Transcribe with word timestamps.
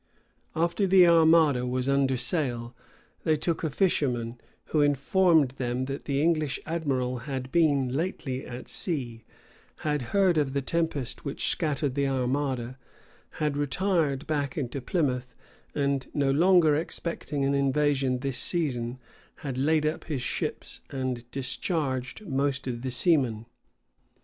After 0.55 0.87
the 0.87 1.05
armada 1.05 1.63
was 1.63 1.87
under 1.87 2.17
sail, 2.17 2.75
they 3.23 3.35
took 3.35 3.63
a 3.63 3.69
fisherman, 3.69 4.41
who 4.73 4.81
informed 4.81 5.49
them 5.51 5.85
that 5.85 6.05
the 6.05 6.23
English 6.23 6.59
admiral 6.65 7.19
had 7.29 7.51
been 7.51 7.87
lately 7.87 8.43
at 8.47 8.67
sea, 8.67 9.23
had 9.81 10.01
heard 10.09 10.39
of 10.39 10.53
the 10.53 10.61
tempest 10.63 11.23
which 11.23 11.49
scattered 11.49 11.93
the 11.93 12.07
armada, 12.07 12.79
had 13.33 13.55
retired 13.55 14.25
back 14.25 14.57
into 14.57 14.81
Plymouth 14.81 15.35
and 15.75 16.07
no 16.15 16.31
longer 16.31 16.75
expecting 16.75 17.45
an 17.45 17.53
invasion 17.53 18.21
this 18.21 18.39
season, 18.39 18.97
had 19.45 19.55
laid 19.55 19.85
up 19.85 20.05
his 20.05 20.23
ships, 20.23 20.81
and 20.89 21.29
discharged 21.29 22.25
most 22.25 22.65
of 22.65 22.81
the 22.81 22.89
seamen. 22.89 23.45